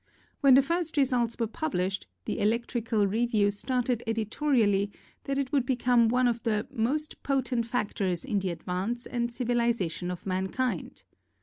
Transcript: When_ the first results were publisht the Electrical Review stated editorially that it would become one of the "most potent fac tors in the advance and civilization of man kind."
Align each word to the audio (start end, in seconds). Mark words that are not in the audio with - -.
When_ 0.39 0.53
the 0.55 0.63
first 0.63 0.97
results 0.97 1.37
were 1.37 1.45
publisht 1.45 2.07
the 2.25 2.39
Electrical 2.39 3.05
Review 3.05 3.51
stated 3.51 4.01
editorially 4.07 4.89
that 5.25 5.37
it 5.37 5.51
would 5.51 5.63
become 5.63 6.07
one 6.07 6.27
of 6.27 6.41
the 6.41 6.65
"most 6.71 7.21
potent 7.21 7.67
fac 7.67 7.93
tors 7.93 8.25
in 8.25 8.39
the 8.39 8.49
advance 8.49 9.05
and 9.05 9.31
civilization 9.31 10.09
of 10.09 10.25
man 10.25 10.47
kind." 10.47 11.03